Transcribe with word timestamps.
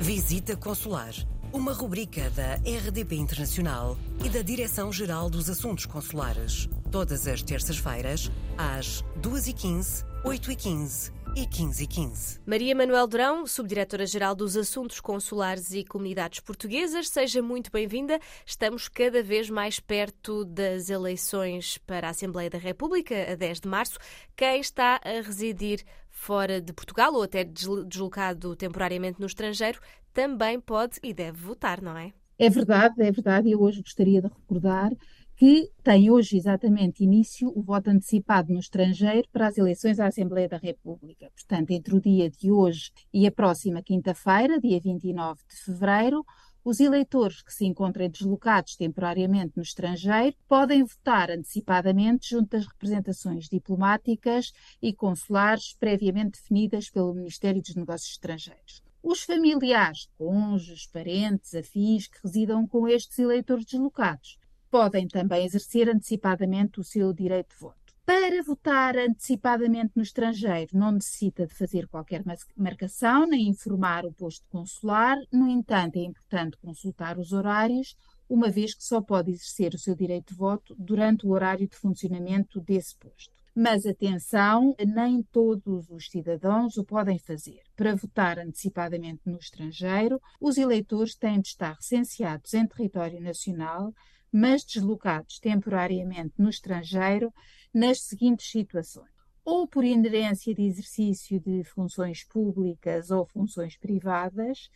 Visita 0.00 0.54
Consular, 0.54 1.14
uma 1.52 1.72
rubrica 1.72 2.30
da 2.30 2.56
RDP 2.56 3.16
Internacional 3.16 3.96
e 4.22 4.28
da 4.28 4.42
Direção-Geral 4.42 5.30
dos 5.30 5.48
Assuntos 5.48 5.86
Consulares. 5.86 6.68
Todas 6.90 7.26
as 7.26 7.42
terças-feiras, 7.42 8.30
às 8.58 9.02
2h15, 9.20 10.04
8h15 10.26 11.12
e 11.36 11.46
15 11.46 11.84
e 11.84 11.86
15. 11.86 12.40
Maria 12.44 12.74
Manuel 12.74 13.06
Drão, 13.06 13.46
Subdiretora-Geral 13.46 14.34
dos 14.34 14.56
Assuntos 14.56 14.98
Consulares 15.00 15.70
e 15.70 15.84
Comunidades 15.84 16.40
Portuguesas, 16.40 17.08
seja 17.08 17.40
muito 17.40 17.70
bem-vinda. 17.70 18.18
Estamos 18.44 18.88
cada 18.88 19.22
vez 19.22 19.48
mais 19.48 19.78
perto 19.78 20.44
das 20.44 20.90
eleições 20.90 21.78
para 21.78 22.08
a 22.08 22.10
Assembleia 22.10 22.50
da 22.50 22.58
República, 22.58 23.14
a 23.30 23.36
10 23.36 23.60
de 23.60 23.68
março. 23.68 23.98
Quem 24.34 24.60
está 24.60 25.00
a 25.04 25.20
residir 25.24 25.84
fora 26.10 26.60
de 26.60 26.72
Portugal 26.72 27.14
ou 27.14 27.22
até 27.22 27.44
deslocado 27.44 28.56
temporariamente 28.56 29.20
no 29.20 29.26
estrangeiro 29.26 29.78
também 30.12 30.58
pode 30.58 30.98
e 31.04 31.14
deve 31.14 31.38
votar, 31.38 31.80
não 31.80 31.96
é? 31.96 32.12
É 32.36 32.50
verdade, 32.50 33.00
é 33.00 33.12
verdade. 33.12 33.48
Eu 33.48 33.62
hoje 33.62 33.80
gostaria 33.80 34.20
de 34.20 34.26
recordar 34.26 34.90
que 35.36 35.70
tem 35.82 36.10
hoje 36.10 36.38
exatamente 36.38 37.04
início 37.04 37.52
o 37.54 37.62
voto 37.62 37.90
antecipado 37.90 38.52
no 38.52 38.58
estrangeiro 38.58 39.28
para 39.30 39.48
as 39.48 39.58
eleições 39.58 40.00
à 40.00 40.06
Assembleia 40.06 40.48
da 40.48 40.56
República. 40.56 41.30
Portanto, 41.30 41.70
entre 41.72 41.94
o 41.94 42.00
dia 42.00 42.30
de 42.30 42.50
hoje 42.50 42.90
e 43.12 43.26
a 43.26 43.30
próxima 43.30 43.82
quinta-feira, 43.82 44.58
dia 44.58 44.80
29 44.80 45.42
de 45.46 45.56
fevereiro, 45.56 46.24
os 46.64 46.80
eleitores 46.80 47.42
que 47.42 47.52
se 47.52 47.66
encontrem 47.66 48.10
deslocados 48.10 48.76
temporariamente 48.76 49.52
no 49.56 49.62
estrangeiro 49.62 50.34
podem 50.48 50.82
votar 50.82 51.30
antecipadamente 51.30 52.30
junto 52.30 52.56
às 52.56 52.66
representações 52.66 53.46
diplomáticas 53.46 54.52
e 54.80 54.92
consulares 54.92 55.76
previamente 55.78 56.40
definidas 56.40 56.88
pelo 56.88 57.14
Ministério 57.14 57.60
dos 57.60 57.74
Negócios 57.76 58.12
Estrangeiros. 58.12 58.82
Os 59.02 59.22
familiares, 59.22 60.08
cônjuges, 60.16 60.86
parentes, 60.86 61.54
afins 61.54 62.08
que 62.08 62.18
residam 62.24 62.66
com 62.66 62.88
estes 62.88 63.18
eleitores 63.18 63.66
deslocados 63.66 64.38
podem 64.76 65.08
também 65.08 65.46
exercer 65.46 65.88
antecipadamente 65.88 66.78
o 66.78 66.84
seu 66.84 67.10
direito 67.10 67.54
de 67.54 67.60
voto. 67.60 67.94
Para 68.04 68.42
votar 68.42 68.94
antecipadamente 68.94 69.92
no 69.96 70.02
estrangeiro, 70.02 70.76
não 70.76 70.92
necessita 70.92 71.46
de 71.46 71.54
fazer 71.54 71.88
qualquer 71.88 72.22
marcação 72.54 73.26
nem 73.26 73.48
informar 73.48 74.04
o 74.04 74.12
posto 74.12 74.46
consular. 74.50 75.16
No 75.32 75.48
entanto, 75.48 75.96
é 75.96 76.02
importante 76.02 76.58
consultar 76.58 77.18
os 77.18 77.32
horários, 77.32 77.96
uma 78.28 78.50
vez 78.50 78.74
que 78.74 78.84
só 78.84 79.00
pode 79.00 79.30
exercer 79.30 79.72
o 79.72 79.78
seu 79.78 79.94
direito 79.94 80.34
de 80.34 80.38
voto 80.38 80.76
durante 80.78 81.26
o 81.26 81.30
horário 81.30 81.66
de 81.66 81.74
funcionamento 81.74 82.60
desse 82.60 82.94
posto. 82.98 83.34
Mas 83.54 83.86
atenção, 83.86 84.76
nem 84.78 85.22
todos 85.22 85.88
os 85.88 86.10
cidadãos 86.10 86.76
o 86.76 86.84
podem 86.84 87.18
fazer. 87.18 87.62
Para 87.74 87.96
votar 87.96 88.38
antecipadamente 88.38 89.22
no 89.24 89.38
estrangeiro, 89.38 90.20
os 90.38 90.58
eleitores 90.58 91.14
têm 91.14 91.40
de 91.40 91.48
estar 91.48 91.72
recenseados 91.72 92.52
em 92.52 92.66
território 92.66 93.18
nacional, 93.22 93.94
mas 94.36 94.62
deslocados 94.64 95.38
temporariamente 95.38 96.34
no 96.36 96.50
estrangeiro 96.50 97.32
nas 97.72 98.02
seguintes 98.02 98.50
situações. 98.50 99.08
Ou 99.42 99.66
por 99.66 99.82
inerência 99.82 100.54
de 100.54 100.60
exercício 100.60 101.40
de 101.40 101.64
funções 101.64 102.22
públicas 102.22 103.10
ou 103.10 103.24
funções 103.24 103.78
privadas, 103.78 104.68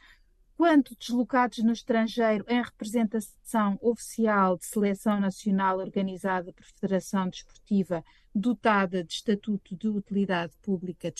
quando 0.57 0.97
deslocados 0.99 1.59
no 1.59 1.73
estrangeiro 1.73 2.43
em 2.49 2.63
representação 2.63 3.79
oficial 3.83 4.57
de 4.57 4.65
seleção 4.65 5.21
nacional 5.21 5.79
organizada 5.79 6.55
por 6.55 6.65
Federação 6.65 7.29
Desportiva 7.29 8.03
dotada 8.35 9.05
de 9.05 9.13
Estatuto 9.13 9.77
de 9.77 9.89
Utilidade 9.89 10.55
Pública 10.63 11.13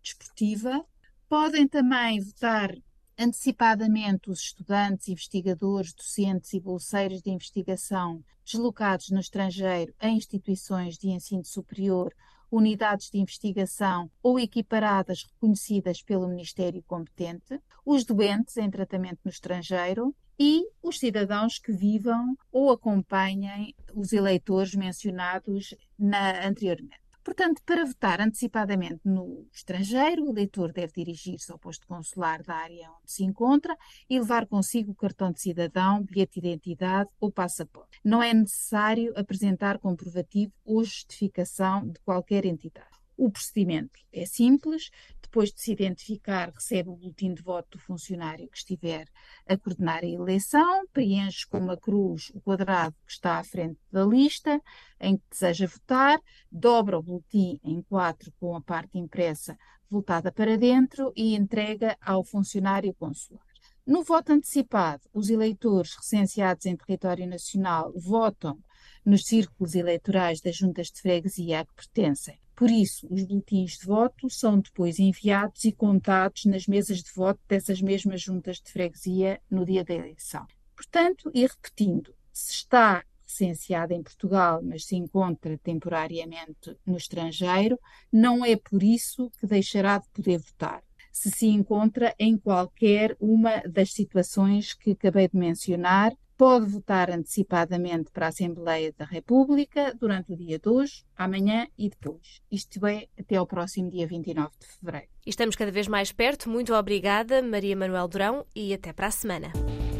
Desportiva, 0.00 0.86
podem 1.28 1.66
também 1.66 2.20
votar 2.20 2.72
antecipadamente 3.18 4.30
os 4.30 4.40
estudantes, 4.40 5.08
investigadores, 5.08 5.92
docentes 5.92 6.52
e 6.52 6.60
bolseiros 6.60 7.20
de 7.20 7.30
investigação 7.30 8.22
deslocados 8.44 9.10
no 9.10 9.18
estrangeiro 9.18 9.92
em 10.00 10.16
instituições 10.16 10.96
de 10.96 11.08
ensino 11.08 11.44
superior, 11.44 12.14
unidades 12.50 13.10
de 13.10 13.18
investigação 13.18 14.10
ou 14.22 14.38
equiparadas 14.38 15.24
reconhecidas 15.24 16.02
pelo 16.02 16.28
Ministério 16.28 16.82
competente, 16.86 17.60
os 17.84 18.04
doentes 18.04 18.56
em 18.56 18.70
tratamento 18.70 19.20
no 19.24 19.30
estrangeiro 19.30 20.14
e 20.38 20.64
os 20.80 20.98
cidadãos 20.98 21.58
que 21.58 21.72
vivam 21.72 22.36
ou 22.52 22.70
acompanhem 22.70 23.74
os 23.94 24.12
eleitores 24.12 24.74
mencionados 24.74 25.74
na, 25.98 26.46
anteriormente. 26.46 27.07
Portanto, 27.28 27.60
para 27.66 27.84
votar 27.84 28.22
antecipadamente 28.22 29.00
no 29.04 29.46
estrangeiro, 29.52 30.24
o 30.24 30.30
eleitor 30.30 30.72
deve 30.72 30.94
dirigir-se 30.94 31.52
ao 31.52 31.58
posto 31.58 31.86
consular 31.86 32.42
da 32.42 32.54
área 32.54 32.90
onde 32.90 33.12
se 33.12 33.22
encontra 33.22 33.76
e 34.08 34.18
levar 34.18 34.46
consigo 34.46 34.92
o 34.92 34.94
cartão 34.94 35.30
de 35.30 35.38
cidadão, 35.42 36.02
bilhete 36.02 36.40
de 36.40 36.48
identidade 36.48 37.10
ou 37.20 37.30
passaporte. 37.30 38.00
Não 38.02 38.22
é 38.22 38.32
necessário 38.32 39.12
apresentar 39.14 39.78
comprovativo 39.78 40.54
ou 40.64 40.82
justificação 40.82 41.86
de 41.86 42.00
qualquer 42.00 42.46
entidade. 42.46 42.88
O 43.14 43.30
procedimento 43.30 44.00
é 44.10 44.24
simples. 44.24 44.88
Depois 45.30 45.52
de 45.52 45.60
se 45.60 45.72
identificar, 45.72 46.50
recebe 46.50 46.88
o 46.88 46.96
boletim 46.96 47.34
de 47.34 47.42
voto 47.42 47.76
do 47.76 47.78
funcionário 47.78 48.48
que 48.48 48.56
estiver 48.56 49.06
a 49.46 49.58
coordenar 49.58 50.02
a 50.02 50.06
eleição, 50.06 50.86
preenche 50.90 51.46
com 51.46 51.58
uma 51.58 51.76
cruz 51.76 52.30
o 52.34 52.40
quadrado 52.40 52.96
que 53.06 53.12
está 53.12 53.38
à 53.38 53.44
frente 53.44 53.78
da 53.92 54.06
lista 54.06 54.58
em 54.98 55.18
que 55.18 55.24
deseja 55.30 55.66
votar, 55.66 56.18
dobra 56.50 56.98
o 56.98 57.02
boletim 57.02 57.60
em 57.62 57.82
quatro 57.82 58.32
com 58.40 58.56
a 58.56 58.62
parte 58.62 58.96
impressa 58.96 59.54
voltada 59.90 60.32
para 60.32 60.56
dentro 60.56 61.12
e 61.14 61.36
entrega 61.36 61.94
ao 62.00 62.24
funcionário 62.24 62.94
consular. 62.94 63.44
No 63.86 64.02
voto 64.02 64.32
antecipado, 64.32 65.02
os 65.12 65.28
eleitores 65.28 65.94
recenseados 65.94 66.64
em 66.64 66.74
território 66.74 67.26
nacional 67.26 67.92
votam 67.94 68.58
nos 69.04 69.26
círculos 69.26 69.74
eleitorais 69.74 70.40
das 70.40 70.56
juntas 70.56 70.86
de 70.86 71.02
freguesia 71.02 71.60
a 71.60 71.66
que 71.66 71.74
pertencem. 71.74 72.40
Por 72.58 72.72
isso, 72.72 73.06
os 73.08 73.22
boletins 73.22 73.78
de 73.78 73.86
voto 73.86 74.28
são 74.28 74.58
depois 74.58 74.98
enviados 74.98 75.64
e 75.64 75.70
contados 75.70 76.44
nas 76.44 76.66
mesas 76.66 77.00
de 77.04 77.12
voto 77.12 77.38
dessas 77.46 77.80
mesmas 77.80 78.20
juntas 78.20 78.56
de 78.56 78.72
freguesia 78.72 79.40
no 79.48 79.64
dia 79.64 79.84
da 79.84 79.94
eleição. 79.94 80.44
Portanto, 80.74 81.30
e 81.32 81.42
repetindo, 81.42 82.12
se 82.32 82.50
está 82.54 83.04
licenciado 83.24 83.92
em 83.92 84.02
Portugal, 84.02 84.60
mas 84.60 84.86
se 84.86 84.96
encontra 84.96 85.56
temporariamente 85.56 86.76
no 86.84 86.96
estrangeiro, 86.96 87.78
não 88.12 88.44
é 88.44 88.56
por 88.56 88.82
isso 88.82 89.30
que 89.38 89.46
deixará 89.46 89.98
de 89.98 90.08
poder 90.08 90.38
votar. 90.38 90.82
Se 91.12 91.30
se 91.30 91.46
encontra 91.46 92.12
em 92.18 92.36
qualquer 92.36 93.16
uma 93.20 93.60
das 93.68 93.92
situações 93.92 94.74
que 94.74 94.90
acabei 94.90 95.28
de 95.28 95.36
mencionar, 95.36 96.12
pode 96.38 96.64
votar 96.66 97.10
antecipadamente 97.10 98.10
para 98.12 98.26
a 98.26 98.28
Assembleia 98.28 98.94
da 98.96 99.04
República 99.04 99.92
durante 100.00 100.32
o 100.32 100.36
dia 100.36 100.56
de 100.58 100.68
hoje, 100.68 101.04
amanhã 101.16 101.66
e 101.76 101.90
depois. 101.90 102.40
Isto 102.50 102.86
é 102.86 103.08
até 103.18 103.36
ao 103.36 103.46
próximo 103.46 103.90
dia 103.90 104.06
29 104.06 104.50
de 104.58 104.66
fevereiro. 104.66 105.08
E 105.26 105.30
estamos 105.30 105.56
cada 105.56 105.72
vez 105.72 105.88
mais 105.88 106.12
perto. 106.12 106.48
Muito 106.48 106.72
obrigada, 106.72 107.42
Maria 107.42 107.76
Manuel 107.76 108.06
Durão, 108.06 108.46
e 108.54 108.72
até 108.72 108.92
para 108.92 109.08
a 109.08 109.10
semana. 109.10 109.50